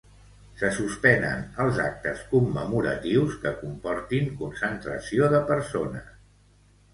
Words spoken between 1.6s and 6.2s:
els actes commemoratius que comportin concentració de persones.